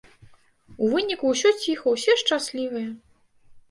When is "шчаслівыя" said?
2.25-2.91